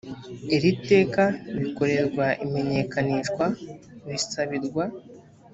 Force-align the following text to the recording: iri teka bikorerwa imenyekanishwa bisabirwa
iri 0.55 0.71
teka 0.89 1.23
bikorerwa 1.59 2.25
imenyekanishwa 2.45 3.45
bisabirwa 4.07 4.83